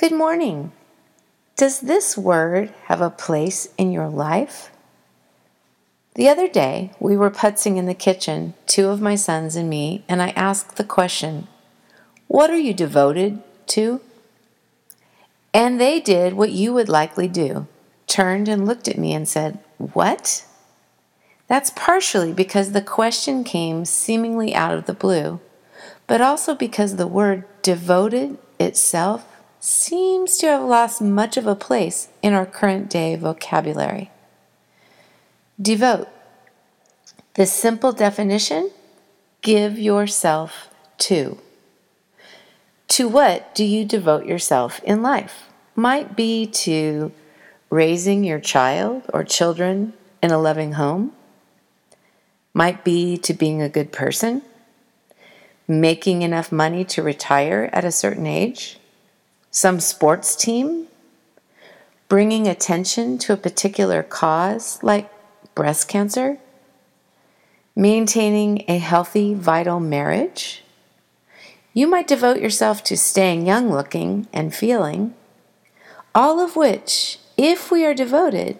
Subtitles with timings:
[0.00, 0.72] Good morning.
[1.58, 4.70] Does this word have a place in your life?
[6.14, 10.02] The other day, we were putzing in the kitchen, two of my sons and me,
[10.08, 11.48] and I asked the question,
[12.28, 14.00] What are you devoted to?
[15.52, 17.66] And they did what you would likely do
[18.06, 20.46] turned and looked at me and said, What?
[21.46, 25.40] That's partially because the question came seemingly out of the blue,
[26.06, 29.29] but also because the word devoted itself
[29.60, 34.10] seems to have lost much of a place in our current day vocabulary.
[35.60, 36.08] Devote.
[37.34, 38.70] The simple definition
[39.42, 40.68] give yourself
[40.98, 41.38] to.
[42.88, 45.44] To what do you devote yourself in life?
[45.76, 47.12] Might be to
[47.68, 49.92] raising your child or children
[50.22, 51.12] in a loving home,
[52.52, 54.42] might be to being a good person,
[55.68, 58.79] making enough money to retire at a certain age
[59.50, 60.86] some sports team,
[62.08, 65.10] bringing attention to a particular cause like
[65.54, 66.38] breast cancer,
[67.74, 70.62] maintaining a healthy, vital marriage.
[71.72, 75.14] You might devote yourself to staying young looking and feeling,
[76.14, 78.58] all of which, if we are devoted,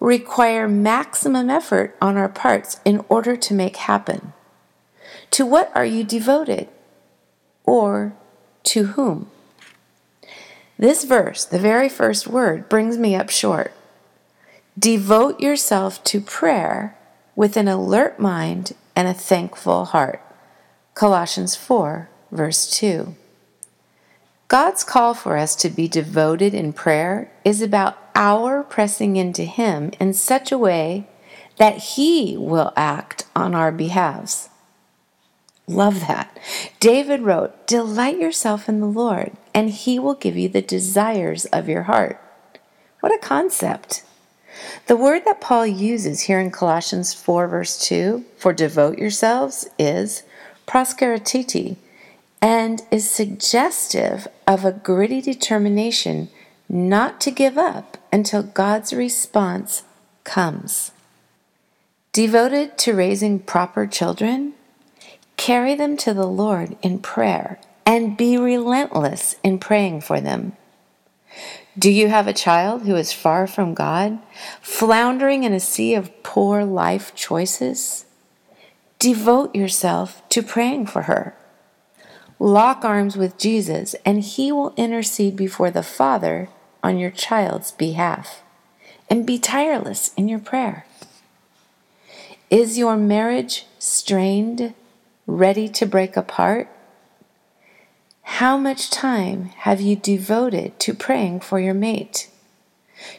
[0.00, 4.32] require maximum effort on our parts in order to make happen.
[5.32, 6.68] To what are you devoted?
[7.64, 8.14] Or
[8.64, 9.30] to whom?
[10.78, 13.72] This verse, the very first word, brings me up short.
[14.78, 16.96] Devote yourself to prayer
[17.34, 20.22] with an alert mind and a thankful heart.
[20.94, 23.16] Colossians 4, verse 2.
[24.46, 29.90] God's call for us to be devoted in prayer is about our pressing into Him
[30.00, 31.08] in such a way
[31.56, 34.48] that He will act on our behalves.
[35.66, 36.38] Love that.
[36.80, 41.68] David wrote, Delight yourself in the Lord, and he will give you the desires of
[41.68, 42.20] your heart.
[43.00, 44.04] What a concept.
[44.86, 50.22] The word that Paul uses here in Colossians 4, verse 2, for devote yourselves, is
[50.66, 51.76] proskeratiti,
[52.40, 56.28] and is suggestive of a gritty determination
[56.68, 59.82] not to give up until God's response
[60.24, 60.92] comes.
[62.12, 64.54] Devoted to raising proper children,
[65.38, 70.52] Carry them to the Lord in prayer and be relentless in praying for them.
[71.78, 74.18] Do you have a child who is far from God,
[74.60, 78.04] floundering in a sea of poor life choices?
[78.98, 81.36] Devote yourself to praying for her.
[82.40, 86.48] Lock arms with Jesus, and he will intercede before the Father
[86.82, 88.42] on your child's behalf.
[89.08, 90.84] And be tireless in your prayer.
[92.50, 94.74] Is your marriage strained
[95.28, 96.68] ready to break apart?
[98.22, 102.30] How much time have you devoted to praying for your mate?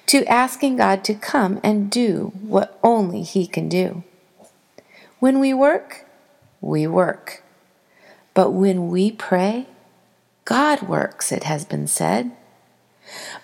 [0.08, 4.04] To asking God to come and do what only He can do?
[5.20, 6.06] When we work,
[6.62, 7.44] we work.
[8.34, 9.68] But when we pray,
[10.46, 12.32] God works, it has been said.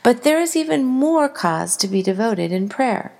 [0.03, 3.13] But there is even more cause to be devoted in prayer.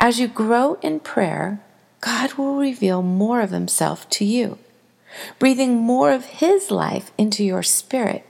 [0.00, 1.60] As you grow in prayer,
[2.02, 4.58] God will reveal more of Himself to you,
[5.38, 8.26] breathing more of His life into your spirit.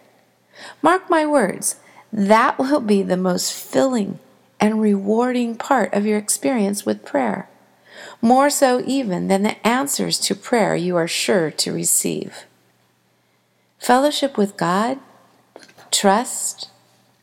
[0.82, 1.76] Mark my words,
[2.12, 4.18] that will be the most filling
[4.60, 7.48] and rewarding part of your experience with prayer,
[8.20, 12.44] more so even than the answers to prayer you are sure to receive.
[13.78, 14.98] Fellowship with God,
[15.90, 16.68] trust,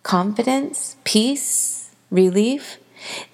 [0.02, 2.80] confidence, peace, relief,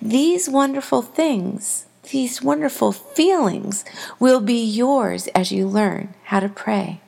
[0.02, 3.86] these wonderful things these wonderful feelings
[4.20, 7.02] will be yours as you learn how to pray.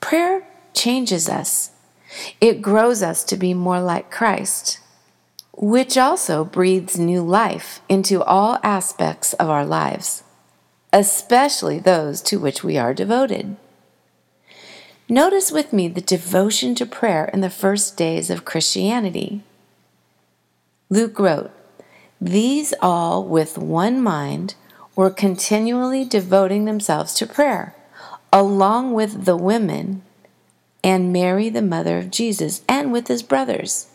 [0.00, 1.70] Prayer changes us,
[2.40, 4.78] it grows us to be more like Christ,
[5.52, 10.22] which also breathes new life into all aspects of our lives,
[10.92, 13.56] especially those to which we are devoted.
[15.08, 19.42] Notice with me the devotion to prayer in the first days of Christianity.
[20.90, 21.52] Luke wrote,
[22.20, 24.54] these all, with one mind,
[24.94, 27.74] were continually devoting themselves to prayer,
[28.32, 30.02] along with the women
[30.82, 33.88] and Mary, the mother of Jesus, and with his brothers.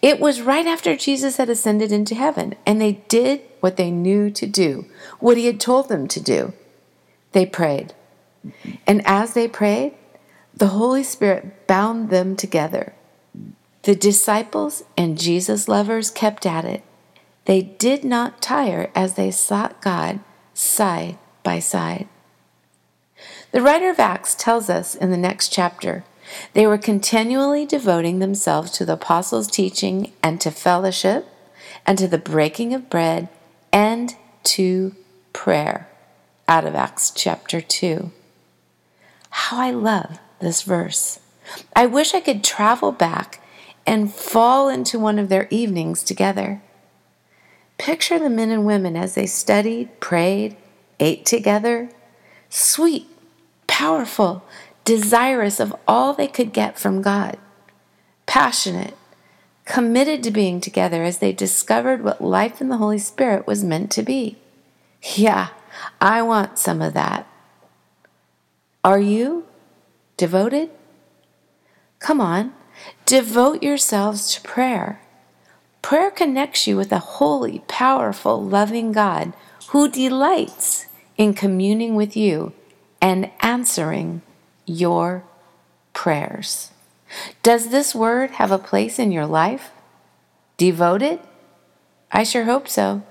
[0.00, 4.30] It was right after Jesus had ascended into heaven, and they did what they knew
[4.30, 4.86] to do,
[5.20, 6.52] what he had told them to do.
[7.30, 7.94] They prayed.
[8.86, 9.94] And as they prayed,
[10.54, 12.92] the Holy Spirit bound them together.
[13.84, 16.82] The disciples and Jesus lovers kept at it
[17.44, 20.20] they did not tire as they sought God
[20.54, 22.08] side by side.
[23.50, 26.04] The writer of Acts tells us in the next chapter
[26.54, 31.26] They were continually devoting themselves to the apostles' teaching and to fellowship
[31.84, 33.28] and to the breaking of bread
[33.72, 34.14] and
[34.44, 34.94] to
[35.32, 35.88] prayer.
[36.48, 38.10] Out of Acts chapter 2.
[39.30, 41.20] How I love this verse.
[41.74, 43.42] I wish I could travel back
[43.86, 46.62] and fall into one of their evenings together.
[47.78, 50.56] Picture the men and women as they studied, prayed,
[51.00, 51.90] ate together,
[52.48, 53.06] sweet,
[53.66, 54.44] powerful,
[54.84, 57.38] desirous of all they could get from God,
[58.26, 58.96] passionate,
[59.64, 63.90] committed to being together as they discovered what life in the Holy Spirit was meant
[63.92, 64.36] to be.
[65.16, 65.48] Yeah,
[66.00, 67.26] I want some of that.
[68.84, 69.46] Are you
[70.16, 70.70] devoted?
[71.98, 72.52] Come on,
[73.06, 75.00] devote yourselves to prayer.
[75.82, 79.32] Prayer connects you with a holy, powerful, loving God
[79.68, 80.86] who delights
[81.18, 82.52] in communing with you
[83.00, 84.22] and answering
[84.64, 85.24] your
[85.92, 86.70] prayers.
[87.42, 89.70] Does this word have a place in your life?
[90.56, 91.18] Devoted?
[92.10, 93.02] I sure hope so.